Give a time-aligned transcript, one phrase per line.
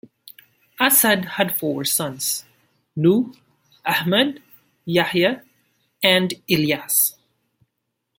[0.79, 2.43] Asad had four sons:
[2.95, 3.31] Nuh,
[3.85, 4.41] Ahmad,
[4.83, 5.43] Yahya,
[6.01, 7.13] and Ilyas.